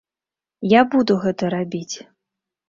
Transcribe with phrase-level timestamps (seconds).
[0.71, 1.95] Я буду гэта рабіць.